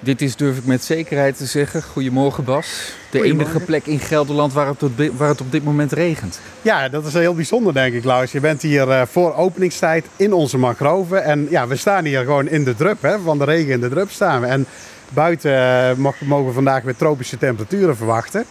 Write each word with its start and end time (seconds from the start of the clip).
Dit 0.00 0.22
is, 0.22 0.36
durf 0.36 0.56
ik 0.56 0.64
met 0.64 0.84
zekerheid 0.84 1.36
te 1.36 1.46
zeggen, 1.46 1.82
goedemorgen 1.82 2.44
Bas, 2.44 2.92
de 3.10 3.22
enige 3.22 3.60
plek 3.60 3.86
in 3.86 3.98
Gelderland 3.98 4.52
waar 4.52 4.66
het, 4.66 4.82
op, 4.82 4.92
waar 5.16 5.28
het 5.28 5.40
op 5.40 5.52
dit 5.52 5.64
moment 5.64 5.92
regent. 5.92 6.40
Ja, 6.62 6.88
dat 6.88 7.06
is 7.06 7.12
heel 7.12 7.34
bijzonder 7.34 7.72
denk 7.72 7.94
ik 7.94 8.02
Klaus. 8.02 8.32
Je 8.32 8.40
bent 8.40 8.62
hier 8.62 8.88
uh, 8.88 9.02
voor 9.10 9.34
openingstijd 9.34 10.06
in 10.16 10.32
onze 10.32 10.58
mangroven 10.58 11.24
en 11.24 11.46
ja, 11.50 11.66
we 11.66 11.76
staan 11.76 12.04
hier 12.04 12.20
gewoon 12.20 12.48
in 12.48 12.64
de 12.64 12.74
drup, 12.74 13.02
hè, 13.02 13.18
van 13.18 13.38
de 13.38 13.44
regen 13.44 13.72
in 13.72 13.80
de 13.80 13.88
drup 13.88 14.10
staan 14.10 14.40
we. 14.40 14.46
En 14.46 14.66
buiten 15.08 15.52
uh, 15.98 16.10
mogen 16.26 16.46
we 16.46 16.52
vandaag 16.52 16.82
weer 16.82 16.96
tropische 16.96 17.38
temperaturen 17.38 17.96
verwachten. 17.96 18.44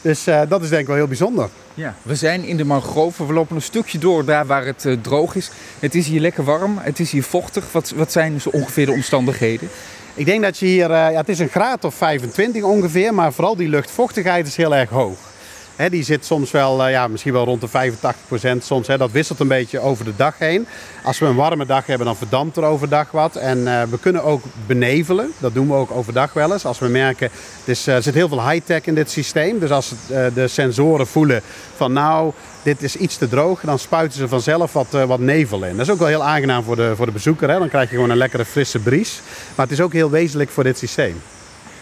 Dus 0.00 0.28
uh, 0.28 0.40
dat 0.48 0.62
is 0.62 0.68
denk 0.68 0.80
ik 0.80 0.86
wel 0.86 0.96
heel 0.96 1.06
bijzonder. 1.06 1.48
Ja, 1.74 1.94
we 2.02 2.14
zijn 2.14 2.44
in 2.44 2.56
de 2.56 2.64
mangroven. 2.64 3.26
We 3.26 3.32
lopen 3.32 3.56
een 3.56 3.62
stukje 3.62 3.98
door 3.98 4.24
daar 4.24 4.46
waar 4.46 4.64
het 4.64 4.84
uh, 4.84 4.96
droog 5.02 5.34
is. 5.34 5.50
Het 5.78 5.94
is 5.94 6.06
hier 6.06 6.20
lekker 6.20 6.44
warm. 6.44 6.78
Het 6.80 7.00
is 7.00 7.10
hier 7.10 7.22
vochtig. 7.22 7.72
Wat, 7.72 7.92
wat 7.96 8.12
zijn 8.12 8.40
zo 8.40 8.48
ongeveer 8.48 8.86
de 8.86 8.92
omstandigheden? 8.92 9.68
Ik 10.16 10.26
denk 10.26 10.42
dat 10.42 10.58
je 10.58 10.66
hier, 10.66 10.90
uh, 10.90 10.96
ja, 10.96 11.16
het 11.16 11.28
is 11.28 11.38
een 11.38 11.48
graad 11.48 11.84
of 11.84 11.94
25 11.94 12.62
ongeveer, 12.62 13.14
maar 13.14 13.32
vooral 13.32 13.56
die 13.56 13.68
luchtvochtigheid 13.68 14.46
is 14.46 14.56
heel 14.56 14.74
erg 14.74 14.90
hoog. 14.90 15.33
Die 15.76 16.02
zit 16.02 16.24
soms 16.24 16.50
wel, 16.50 16.84
uh, 16.84 16.90
ja, 16.90 17.08
misschien 17.08 17.32
wel 17.32 17.44
rond 17.44 17.60
de 17.60 17.68
85% 17.68 18.62
soms. 18.62 18.86
He, 18.86 18.98
dat 18.98 19.10
wisselt 19.10 19.40
een 19.40 19.48
beetje 19.48 19.78
over 19.78 20.04
de 20.04 20.16
dag 20.16 20.38
heen. 20.38 20.66
Als 21.04 21.18
we 21.18 21.26
een 21.26 21.34
warme 21.34 21.66
dag 21.66 21.86
hebben, 21.86 22.06
dan 22.06 22.16
verdampt 22.16 22.56
er 22.56 22.64
overdag 22.64 23.10
wat. 23.10 23.36
En 23.36 23.58
uh, 23.58 23.82
we 23.82 23.98
kunnen 23.98 24.24
ook 24.24 24.42
benevelen. 24.66 25.32
Dat 25.38 25.54
doen 25.54 25.68
we 25.68 25.74
ook 25.74 25.90
overdag 25.90 26.32
wel 26.32 26.52
eens. 26.52 26.64
Als 26.64 26.78
we 26.78 26.88
merken, 26.88 27.30
er 27.64 27.78
uh, 27.88 27.96
zit 27.96 28.14
heel 28.14 28.28
veel 28.28 28.50
high-tech 28.50 28.84
in 28.84 28.94
dit 28.94 29.10
systeem. 29.10 29.58
Dus 29.58 29.70
als 29.70 29.92
de 30.34 30.48
sensoren 30.48 31.06
voelen 31.06 31.42
van 31.76 31.92
nou, 31.92 32.32
dit 32.62 32.82
is 32.82 32.96
iets 32.96 33.16
te 33.16 33.28
droog, 33.28 33.60
dan 33.60 33.78
spuiten 33.78 34.18
ze 34.18 34.28
vanzelf 34.28 34.72
wat, 34.72 34.90
wat 34.90 35.18
nevel 35.18 35.64
in. 35.64 35.76
Dat 35.76 35.86
is 35.86 35.92
ook 35.92 35.98
wel 35.98 36.08
heel 36.08 36.24
aangenaam 36.24 36.62
voor 36.62 36.76
de, 36.76 36.92
voor 36.96 37.06
de 37.06 37.12
bezoeker. 37.12 37.48
Dan 37.48 37.68
krijg 37.68 37.88
je 37.88 37.94
gewoon 37.94 38.10
een 38.10 38.16
lekkere 38.16 38.44
frisse 38.44 38.78
bries. 38.78 39.20
Maar 39.54 39.66
het 39.66 39.74
is 39.74 39.80
ook 39.80 39.92
heel 39.92 40.10
wezenlijk 40.10 40.50
voor 40.50 40.64
dit 40.64 40.78
systeem. 40.78 41.20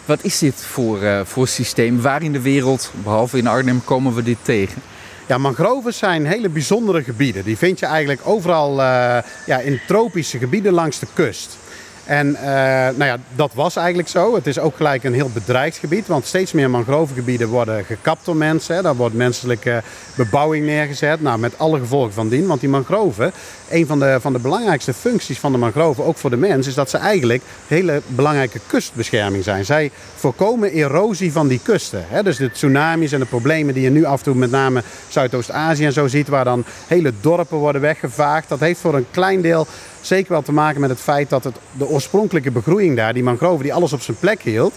Wat 0.05 0.23
is 0.23 0.39
dit 0.39 0.55
voor, 0.55 1.01
uh, 1.01 1.21
voor 1.23 1.47
systeem? 1.47 2.01
Waar 2.01 2.23
in 2.23 2.31
de 2.31 2.41
wereld, 2.41 2.91
behalve 3.03 3.37
in 3.37 3.47
Arnhem, 3.47 3.83
komen 3.83 4.13
we 4.13 4.23
dit 4.23 4.37
tegen? 4.41 4.81
Ja, 5.27 5.37
mangroven 5.37 5.93
zijn 5.93 6.25
hele 6.25 6.49
bijzondere 6.49 7.03
gebieden. 7.03 7.43
Die 7.43 7.57
vind 7.57 7.79
je 7.79 7.85
eigenlijk 7.85 8.21
overal 8.23 8.71
uh, 8.71 9.17
ja, 9.45 9.59
in 9.59 9.79
tropische 9.87 10.37
gebieden 10.37 10.73
langs 10.73 10.99
de 10.99 11.07
kust. 11.13 11.57
En 12.05 12.27
uh, 12.27 12.43
nou 12.43 13.03
ja, 13.03 13.17
dat 13.35 13.51
was 13.53 13.75
eigenlijk 13.75 14.07
zo. 14.07 14.35
Het 14.35 14.47
is 14.47 14.59
ook 14.59 14.75
gelijk 14.75 15.03
een 15.03 15.13
heel 15.13 15.29
bedreigd 15.33 15.77
gebied, 15.77 16.07
want 16.07 16.25
steeds 16.25 16.51
meer 16.51 16.69
mangrovengebieden 16.69 17.47
worden 17.47 17.85
gekapt 17.85 18.25
door 18.25 18.35
mensen. 18.35 18.83
Daar 18.83 18.95
wordt 18.95 19.15
menselijke 19.15 19.81
bebouwing 20.15 20.65
neergezet, 20.65 21.21
nou, 21.21 21.39
met 21.39 21.57
alle 21.57 21.79
gevolgen 21.79 22.13
van 22.13 22.29
dien. 22.29 22.47
Want 22.47 22.59
die 22.59 22.69
mangroven, 22.69 23.31
een 23.69 23.87
van 23.87 23.99
de, 23.99 24.17
van 24.21 24.33
de 24.33 24.39
belangrijkste 24.39 24.93
functies 24.93 25.39
van 25.39 25.51
de 25.51 25.57
mangroven, 25.57 26.05
ook 26.05 26.17
voor 26.17 26.29
de 26.29 26.37
mens, 26.37 26.67
is 26.67 26.73
dat 26.73 26.89
ze 26.89 26.97
eigenlijk 26.97 27.43
hele 27.67 28.01
belangrijke 28.07 28.59
kustbescherming 28.67 29.43
zijn. 29.43 29.65
Zij 29.65 29.91
voorkomen 30.15 30.71
erosie 30.71 31.31
van 31.31 31.47
die 31.47 31.59
kusten. 31.63 32.05
Hè. 32.07 32.23
Dus 32.23 32.37
de 32.37 32.51
tsunamis 32.51 33.11
en 33.11 33.19
de 33.19 33.25
problemen 33.25 33.73
die 33.73 33.83
je 33.83 33.89
nu 33.89 34.05
af 34.05 34.17
en 34.17 34.23
toe 34.23 34.35
met 34.35 34.51
name 34.51 34.83
Zuidoost-Azië 35.09 35.85
en 35.85 35.93
zo 35.93 36.07
ziet, 36.07 36.27
waar 36.27 36.43
dan 36.43 36.65
hele 36.87 37.13
dorpen 37.21 37.57
worden 37.57 37.81
weggevaagd, 37.81 38.49
dat 38.49 38.59
heeft 38.59 38.79
voor 38.79 38.95
een 38.95 39.07
klein 39.11 39.41
deel 39.41 39.67
zeker 40.05 40.31
wel 40.31 40.41
te 40.41 40.51
maken 40.51 40.81
met 40.81 40.89
het 40.89 40.99
feit 40.99 41.29
dat 41.29 41.43
het, 41.43 41.55
de 41.71 41.87
oorspronkelijke 41.87 42.51
begroeiing 42.51 42.95
daar, 42.95 43.13
die 43.13 43.23
mangroven 43.23 43.63
die 43.63 43.73
alles 43.73 43.93
op 43.93 44.01
zijn 44.01 44.17
plek 44.19 44.41
hield, 44.41 44.73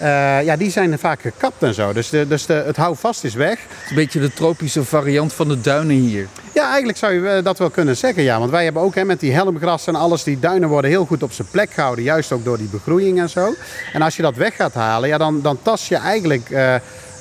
uh, 0.00 0.44
ja, 0.44 0.56
die 0.56 0.70
zijn 0.70 0.98
vaak 0.98 1.20
gekapt 1.20 1.62
en 1.62 1.74
zo. 1.74 1.92
Dus, 1.92 2.08
de, 2.08 2.28
dus 2.28 2.46
de, 2.46 2.52
het 2.52 2.76
houvast 2.76 3.24
is 3.24 3.34
weg. 3.34 3.58
Het 3.58 3.84
is 3.84 3.90
een 3.90 3.96
beetje 3.96 4.20
de 4.20 4.32
tropische 4.32 4.84
variant 4.84 5.32
van 5.32 5.48
de 5.48 5.60
duinen 5.60 5.96
hier. 5.96 6.26
Ja, 6.54 6.68
eigenlijk 6.68 6.98
zou 6.98 7.12
je 7.12 7.42
dat 7.42 7.58
wel 7.58 7.70
kunnen 7.70 7.96
zeggen. 7.96 8.22
Ja. 8.22 8.38
Want 8.38 8.50
wij 8.50 8.64
hebben 8.64 8.82
ook 8.82 8.94
hè, 8.94 9.04
met 9.04 9.20
die 9.20 9.32
helmgras 9.32 9.86
en 9.86 9.94
alles, 9.94 10.22
die 10.22 10.38
duinen 10.38 10.68
worden 10.68 10.90
heel 10.90 11.04
goed 11.04 11.22
op 11.22 11.32
zijn 11.32 11.48
plek 11.50 11.70
gehouden. 11.72 12.04
Juist 12.04 12.32
ook 12.32 12.44
door 12.44 12.58
die 12.58 12.68
begroeiing 12.68 13.20
en 13.20 13.28
zo. 13.28 13.54
En 13.92 14.02
als 14.02 14.16
je 14.16 14.22
dat 14.22 14.36
weg 14.36 14.56
gaat 14.56 14.74
halen, 14.74 15.08
ja, 15.08 15.18
dan, 15.18 15.42
dan 15.42 15.58
tast 15.62 15.88
je 15.88 15.96
eigenlijk... 15.96 16.50
Uh, 16.50 16.74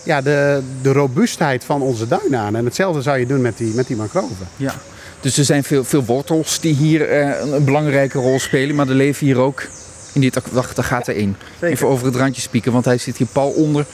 ja, 0.04 0.22
de, 0.22 0.62
de 0.82 0.92
robuustheid 0.92 1.64
van 1.64 1.82
onze 1.82 2.08
duinen 2.08 2.40
aan. 2.40 2.56
En 2.56 2.66
hetzelfde 2.66 3.02
zou 3.02 3.18
je 3.18 3.26
doen 3.26 3.42
met 3.42 3.58
die, 3.58 3.74
met 3.74 3.88
die 3.88 3.96
mangroven. 3.96 4.48
Ja. 4.56 4.74
Dus 5.22 5.38
er 5.38 5.46
zijn 5.46 5.64
veel, 5.64 5.84
veel 5.84 6.04
wortels 6.06 6.60
die 6.60 6.74
hier 6.74 7.10
uh, 7.10 7.54
een 7.54 7.64
belangrijke 7.64 8.20
rol 8.20 8.40
spelen, 8.40 8.76
maar 8.76 8.88
er 8.88 8.96
leven 8.96 9.26
hier 9.26 9.38
ook 9.38 9.64
in 10.14 10.22
dit. 10.22 10.40
Wacht, 10.52 10.76
daar 10.76 10.86
gaat 10.86 11.08
er 11.08 11.16
één. 11.16 11.38
Even 11.62 11.88
over 11.88 12.06
het 12.06 12.16
randje 12.16 12.42
spieken, 12.42 12.72
want 12.72 12.86
hij 12.86 12.98
zit 12.98 13.18
hier 13.18 13.28
pal 13.28 13.50
onder. 13.50 13.86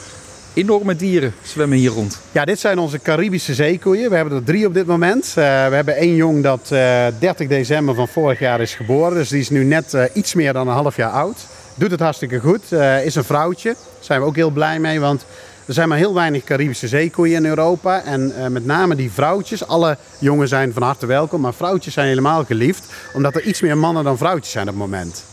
Enorme 0.53 0.95
dieren 0.95 1.33
zwemmen 1.41 1.77
hier 1.77 1.91
rond. 1.91 2.19
Ja, 2.31 2.45
dit 2.45 2.59
zijn 2.59 2.77
onze 2.77 2.99
Caribische 2.99 3.53
zeekoeien. 3.53 4.09
We 4.09 4.15
hebben 4.15 4.37
er 4.37 4.43
drie 4.43 4.67
op 4.67 4.73
dit 4.73 4.85
moment. 4.85 5.25
Uh, 5.27 5.33
we 5.67 5.75
hebben 5.75 5.95
één 5.95 6.15
jong 6.15 6.43
dat 6.43 6.69
uh, 6.73 7.05
30 7.19 7.47
december 7.47 7.95
van 7.95 8.07
vorig 8.07 8.39
jaar 8.39 8.61
is 8.61 8.75
geboren. 8.75 9.13
Dus 9.13 9.29
die 9.29 9.39
is 9.39 9.49
nu 9.49 9.63
net 9.63 9.97
iets 10.13 10.33
meer 10.33 10.53
dan 10.53 10.67
een 10.67 10.73
half 10.73 10.95
jaar 10.95 11.11
oud. 11.11 11.45
Doet 11.75 11.91
het 11.91 11.99
hartstikke 11.99 12.39
goed. 12.39 12.71
is 13.03 13.15
een 13.15 13.23
vrouwtje. 13.23 13.69
Daar 13.69 13.77
zijn 13.99 14.19
we 14.19 14.25
ook 14.25 14.35
heel 14.35 14.49
blij 14.49 14.79
mee, 14.79 14.99
want 14.99 15.25
er 15.65 15.73
zijn 15.73 15.89
maar 15.89 15.97
heel 15.97 16.13
weinig 16.13 16.43
Caribische 16.43 16.87
zeekoeien 16.87 17.35
in 17.35 17.45
Europa. 17.45 18.03
En 18.03 18.33
uh, 18.37 18.47
met 18.47 18.65
name 18.65 18.95
die 18.95 19.11
vrouwtjes, 19.11 19.67
alle 19.67 19.97
jongen 20.19 20.47
zijn 20.47 20.73
van 20.73 20.81
harte 20.81 21.05
welkom, 21.05 21.41
maar 21.41 21.53
vrouwtjes 21.53 21.93
zijn 21.93 22.07
helemaal 22.07 22.45
geliefd. 22.45 22.93
Omdat 23.13 23.35
er 23.35 23.43
iets 23.43 23.61
meer 23.61 23.77
mannen 23.77 24.03
dan 24.03 24.17
vrouwtjes 24.17 24.51
zijn 24.51 24.67
op 24.67 24.73
het 24.73 24.83
moment. 24.83 25.23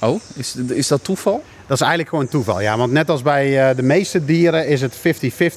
Oh, 0.00 0.20
is, 0.34 0.54
is 0.54 0.88
dat 0.88 1.04
toeval? 1.04 1.42
Dat 1.66 1.80
is 1.80 1.86
eigenlijk 1.86 2.08
gewoon 2.08 2.28
toeval, 2.28 2.60
ja. 2.60 2.76
Want 2.76 2.92
net 2.92 3.10
als 3.10 3.22
bij 3.22 3.70
uh, 3.70 3.76
de 3.76 3.82
meeste 3.82 4.24
dieren 4.24 4.66
is 4.66 4.80
het 4.80 4.96
50-50 4.96 5.00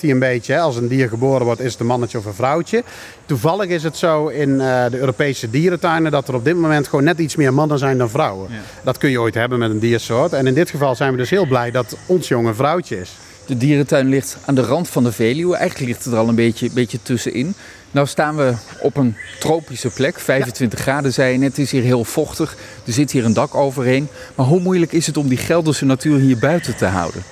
een 0.01 0.19
beetje. 0.19 0.53
Hè. 0.53 0.59
Als 0.59 0.75
een 0.75 0.87
dier 0.87 1.09
geboren 1.09 1.45
wordt, 1.45 1.61
is 1.61 1.71
het 1.71 1.81
een 1.81 1.85
mannetje 1.85 2.17
of 2.17 2.25
een 2.25 2.33
vrouwtje. 2.33 2.83
Toevallig 3.25 3.69
is 3.69 3.83
het 3.83 3.97
zo 3.97 4.27
in 4.27 4.49
uh, 4.49 4.85
de 4.89 4.99
Europese 4.99 5.49
dierentuinen 5.49 6.11
dat 6.11 6.27
er 6.27 6.35
op 6.35 6.45
dit 6.45 6.55
moment 6.55 6.87
gewoon 6.87 7.03
net 7.03 7.19
iets 7.19 7.35
meer 7.35 7.53
mannen 7.53 7.79
zijn 7.79 7.97
dan 7.97 8.09
vrouwen. 8.09 8.49
Ja. 8.51 8.59
Dat 8.83 8.97
kun 8.97 9.09
je 9.09 9.21
ooit 9.21 9.33
hebben 9.33 9.59
met 9.59 9.69
een 9.69 9.79
diersoort. 9.79 10.33
En 10.33 10.47
in 10.47 10.53
dit 10.53 10.69
geval 10.69 10.95
zijn 10.95 11.11
we 11.11 11.17
dus 11.17 11.29
heel 11.29 11.45
blij 11.45 11.71
dat 11.71 11.97
ons 12.05 12.27
jongen 12.27 12.55
vrouwtje 12.55 12.99
is. 12.99 13.11
De 13.45 13.57
dierentuin 13.57 14.09
ligt 14.09 14.37
aan 14.45 14.55
de 14.55 14.61
rand 14.61 14.89
van 14.89 15.03
de 15.03 15.11
Veluwe. 15.11 15.55
Eigenlijk 15.55 15.89
ligt 15.89 16.03
het 16.03 16.13
er 16.13 16.19
al 16.19 16.27
een 16.27 16.35
beetje, 16.35 16.69
beetje 16.73 16.99
tussenin. 17.01 17.55
Nou 17.91 18.07
staan 18.07 18.35
we 18.35 18.53
op 18.81 18.97
een 18.97 19.15
tropische 19.39 19.89
plek, 19.89 20.19
25 20.19 20.79
ja. 20.79 20.85
graden 20.85 21.13
zei 21.13 21.31
je 21.31 21.37
net. 21.37 21.49
Het 21.49 21.57
is 21.57 21.71
hier 21.71 21.81
heel 21.81 22.03
vochtig, 22.03 22.55
er 22.85 22.93
zit 22.93 23.11
hier 23.11 23.25
een 23.25 23.33
dak 23.33 23.55
overheen. 23.55 24.07
Maar 24.35 24.45
hoe 24.45 24.59
moeilijk 24.59 24.91
is 24.91 25.07
het 25.07 25.17
om 25.17 25.27
die 25.27 25.37
Gelderse 25.37 25.85
natuur 25.85 26.19
hier 26.19 26.37
buiten 26.37 26.75
te 26.77 26.85
houden? 26.85 27.23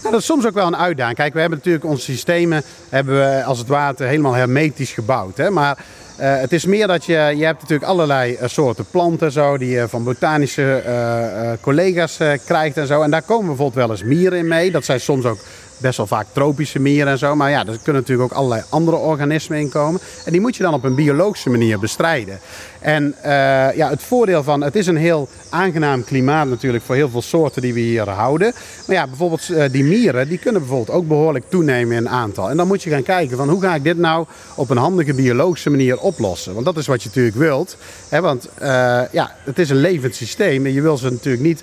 Nou, 0.00 0.14
dat 0.14 0.20
is 0.20 0.26
soms 0.26 0.46
ook 0.46 0.54
wel 0.54 0.66
een 0.66 0.76
uitdaging. 0.76 1.16
Kijk, 1.16 1.32
we 1.32 1.40
hebben 1.40 1.58
natuurlijk 1.58 1.84
onze 1.84 2.04
systemen 2.04 2.62
hebben 2.88 3.14
we 3.14 3.44
als 3.44 3.58
het 3.58 3.68
ware 3.68 4.04
helemaal 4.04 4.32
hermetisch 4.32 4.92
gebouwd. 4.92 5.36
Hè? 5.36 5.50
Maar 5.50 5.84
uh, 6.20 6.40
het 6.40 6.52
is 6.52 6.66
meer 6.66 6.86
dat 6.86 7.04
je, 7.04 7.12
je 7.36 7.44
hebt 7.44 7.60
natuurlijk 7.60 7.90
allerlei 7.90 8.32
uh, 8.32 8.48
soorten 8.48 8.84
planten 8.90 9.32
zo, 9.32 9.58
die 9.58 9.68
je 9.68 9.88
van 9.88 10.04
botanische 10.04 10.82
uh, 10.86 11.52
collega's 11.60 12.18
krijgt 12.44 12.76
en 12.76 12.86
zo. 12.86 13.02
En 13.02 13.10
daar 13.10 13.22
komen 13.22 13.46
bijvoorbeeld 13.46 13.86
wel 13.86 13.90
eens 13.90 14.04
mieren 14.04 14.38
in 14.38 14.48
mee. 14.48 14.70
Dat 14.70 14.84
zijn 14.84 15.00
soms 15.00 15.24
ook 15.24 15.38
best 15.82 15.96
wel 15.96 16.06
vaak 16.06 16.26
tropische 16.32 16.78
mieren 16.78 17.12
en 17.12 17.18
zo. 17.18 17.34
Maar 17.34 17.50
ja, 17.50 17.58
er 17.58 17.78
kunnen 17.82 18.02
natuurlijk 18.02 18.32
ook 18.32 18.38
allerlei 18.38 18.62
andere 18.68 18.96
organismen 18.96 19.58
in 19.58 19.68
komen. 19.68 20.00
En 20.24 20.32
die 20.32 20.40
moet 20.40 20.56
je 20.56 20.62
dan 20.62 20.74
op 20.74 20.84
een 20.84 20.94
biologische 20.94 21.50
manier 21.50 21.78
bestrijden. 21.78 22.40
En 22.80 23.14
uh, 23.24 23.28
ja, 23.76 23.88
het 23.88 24.02
voordeel 24.02 24.42
van, 24.42 24.60
het 24.62 24.76
is 24.76 24.86
een 24.86 24.96
heel 24.96 25.28
aangenaam 25.48 26.04
klimaat 26.04 26.48
natuurlijk 26.48 26.84
voor 26.84 26.94
heel 26.94 27.08
veel 27.08 27.22
soorten 27.22 27.62
die 27.62 27.74
we 27.74 27.80
hier 27.80 28.08
houden. 28.08 28.52
Maar 28.86 28.96
ja, 28.96 29.06
bijvoorbeeld 29.06 29.48
uh, 29.48 29.64
die 29.70 29.84
mieren, 29.84 30.28
die 30.28 30.38
kunnen 30.38 30.60
bijvoorbeeld 30.60 30.96
ook 30.96 31.08
behoorlijk 31.08 31.44
toenemen 31.48 31.96
in 31.96 32.08
aantal. 32.08 32.50
En 32.50 32.56
dan 32.56 32.66
moet 32.66 32.82
je 32.82 32.90
gaan 32.90 33.02
kijken 33.02 33.36
van 33.36 33.48
hoe 33.48 33.60
ga 33.60 33.74
ik 33.74 33.84
dit 33.84 33.98
nou 33.98 34.26
op 34.54 34.70
een 34.70 34.76
handige 34.76 35.14
biologische 35.14 35.70
manier 35.70 35.98
oplossen. 35.98 36.54
Want 36.54 36.66
dat 36.66 36.76
is 36.76 36.86
wat 36.86 37.02
je 37.02 37.08
natuurlijk 37.08 37.36
wilt. 37.36 37.76
Hè? 38.08 38.20
Want 38.20 38.48
uh, 38.62 38.68
ja, 39.12 39.34
het 39.44 39.58
is 39.58 39.70
een 39.70 39.76
levend 39.76 40.14
systeem 40.14 40.66
en 40.66 40.72
je 40.72 40.80
wil 40.80 40.96
ze 40.96 41.10
natuurlijk 41.10 41.42
niet 41.42 41.62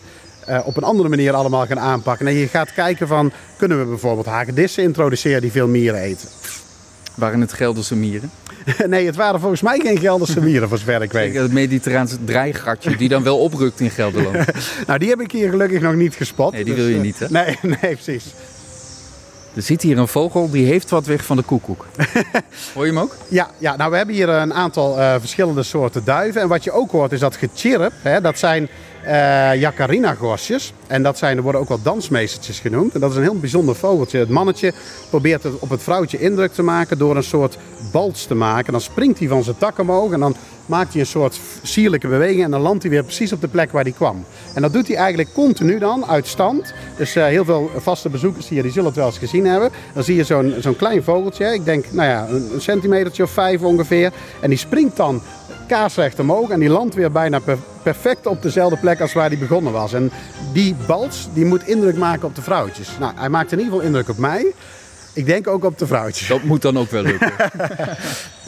uh, 0.49 0.59
op 0.65 0.77
een 0.77 0.83
andere 0.83 1.09
manier 1.09 1.33
allemaal 1.33 1.65
gaan 1.65 1.79
aanpakken. 1.79 2.27
En 2.27 2.33
je 2.33 2.47
gaat 2.47 2.73
kijken 2.73 3.07
van, 3.07 3.31
kunnen 3.57 3.79
we 3.79 3.85
bijvoorbeeld 3.85 4.25
hagedissen 4.25 4.83
introduceren 4.83 5.41
die 5.41 5.51
veel 5.51 5.67
mieren 5.67 5.99
eten? 5.99 6.29
Waren 7.15 7.41
het 7.41 7.53
Gelderse 7.53 7.95
mieren? 7.95 8.31
nee, 8.87 9.05
het 9.05 9.15
waren 9.15 9.39
volgens 9.39 9.61
mij 9.61 9.79
geen 9.79 9.97
Gelderse 9.97 10.41
mieren, 10.41 10.69
voor 10.69 10.77
zover 10.77 11.01
ik 11.01 11.11
weet. 11.11 11.35
Het 11.35 11.51
Mediterraanse 11.51 12.23
draaigatje, 12.23 12.95
die 12.95 13.09
dan 13.09 13.23
wel 13.23 13.39
oprukt 13.39 13.79
in 13.79 13.89
Gelderland. 13.89 14.37
nou, 14.87 14.99
die 14.99 15.09
heb 15.09 15.21
ik 15.21 15.31
hier 15.31 15.49
gelukkig 15.49 15.81
nog 15.81 15.95
niet 15.95 16.15
gespot. 16.15 16.51
Nee, 16.51 16.63
die 16.63 16.75
dus, 16.75 16.83
wil 16.83 16.93
je 16.93 16.99
niet, 16.99 17.19
hè? 17.19 17.25
Nee, 17.29 17.57
nee, 17.81 17.93
precies. 17.95 18.25
Er 19.55 19.61
zit 19.61 19.81
hier 19.81 19.97
een 19.97 20.07
vogel 20.07 20.49
die 20.49 20.65
heeft 20.65 20.89
wat 20.89 21.05
weg 21.05 21.25
van 21.25 21.37
de 21.37 21.43
koekoek. 21.43 21.85
Hoor 22.73 22.85
je 22.85 22.91
hem 22.91 22.99
ook? 23.01 23.15
Ja, 23.27 23.49
ja, 23.57 23.75
nou 23.75 23.91
we 23.91 23.97
hebben 23.97 24.15
hier 24.15 24.29
een 24.29 24.53
aantal 24.53 24.97
uh, 24.97 25.15
verschillende 25.19 25.63
soorten 25.63 26.03
duiven. 26.03 26.41
En 26.41 26.47
wat 26.47 26.63
je 26.63 26.71
ook 26.71 26.91
hoort 26.91 27.11
is 27.11 27.19
dat 27.19 27.35
gechirp. 27.35 27.91
Hè, 28.01 28.21
dat 28.21 28.39
zijn 28.39 28.69
uh, 29.05 29.55
Jacarina-gosjes. 29.55 30.73
En 30.87 31.03
dat 31.03 31.17
zijn, 31.17 31.37
er 31.37 31.43
worden 31.43 31.61
ook 31.61 31.67
wel 31.67 31.81
dansmeestertjes 31.81 32.59
genoemd. 32.59 32.93
En 32.93 32.99
dat 32.99 33.11
is 33.11 33.15
een 33.15 33.21
heel 33.21 33.39
bijzonder 33.39 33.75
vogeltje. 33.75 34.19
Het 34.19 34.29
mannetje 34.29 34.73
probeert 35.09 35.43
het 35.43 35.59
op 35.59 35.69
het 35.69 35.83
vrouwtje 35.83 36.19
indruk 36.19 36.53
te 36.53 36.63
maken 36.63 36.97
door 36.97 37.15
een 37.15 37.23
soort 37.23 37.57
balts 37.91 38.25
te 38.25 38.35
maken. 38.35 38.71
Dan 38.71 38.81
springt 38.81 39.19
hij 39.19 39.27
van 39.27 39.43
zijn 39.43 39.57
tak 39.57 39.79
omhoog 39.79 40.11
en 40.11 40.19
dan 40.19 40.35
maakt 40.69 40.91
hij 40.91 41.01
een 41.01 41.07
soort 41.07 41.39
sierlijke 41.61 42.07
beweging. 42.07 42.43
En 42.43 42.51
dan 42.51 42.61
landt 42.61 42.83
hij 42.83 42.91
weer 42.91 43.03
precies 43.03 43.33
op 43.33 43.41
de 43.41 43.47
plek 43.47 43.71
waar 43.71 43.83
hij 43.83 43.91
kwam. 43.91 44.25
En 44.53 44.61
dat 44.61 44.73
doet 44.73 44.87
hij 44.87 44.97
eigenlijk 44.97 45.33
continu 45.33 45.79
dan, 45.79 46.05
uit 46.05 46.27
stand. 46.27 46.73
Dus 46.97 47.15
uh, 47.15 47.25
heel 47.25 47.45
veel 47.45 47.71
vaste 47.75 48.09
bezoekers 48.09 48.49
hier, 48.49 48.61
die 48.61 48.71
zullen 48.71 48.87
het 48.87 48.97
wel 48.97 49.05
eens 49.05 49.17
gezien 49.17 49.45
hebben. 49.45 49.69
Dan 49.93 50.03
zie 50.03 50.15
je 50.15 50.23
zo'n 50.23 50.55
zo'n 50.59 50.75
klein 50.75 51.03
vogeltje. 51.03 51.53
Ik 51.53 51.65
denk, 51.65 51.85
nou 51.91 52.09
ja, 52.09 52.27
een, 52.27 52.53
een 52.53 52.61
centimetertje 52.61 53.23
of 53.23 53.31
vijf 53.31 53.61
ongeveer. 53.61 54.11
En 54.41 54.49
die 54.49 54.57
springt 54.57 54.97
dan 54.97 55.21
kaarsrecht 55.67 56.19
omhoog 56.19 56.49
en 56.49 56.59
die 56.59 56.69
landt 56.69 56.95
weer 56.95 57.11
bijna 57.11 57.39
per 57.39 57.57
perfect 57.83 58.25
op 58.25 58.41
dezelfde 58.41 58.77
plek 58.77 59.01
als 59.01 59.13
waar 59.13 59.27
hij 59.27 59.37
begonnen 59.37 59.73
was. 59.73 59.93
En 59.93 60.11
die 60.53 60.75
bals 60.87 61.27
die 61.33 61.45
moet 61.45 61.67
indruk 61.67 61.97
maken 61.97 62.27
op 62.27 62.35
de 62.35 62.41
vrouwtjes. 62.41 62.89
Nou, 62.99 63.13
hij 63.15 63.29
maakt 63.29 63.51
in 63.51 63.57
ieder 63.57 63.73
geval 63.73 63.87
indruk 63.87 64.09
op 64.09 64.17
mij. 64.17 64.53
Ik 65.13 65.25
denk 65.25 65.47
ook 65.47 65.63
op 65.63 65.77
de 65.77 65.87
vrouwtjes. 65.87 66.27
Dat 66.27 66.43
moet 66.43 66.61
dan 66.61 66.77
ook 66.77 66.91
wel 66.91 67.01
lukken. 67.01 67.31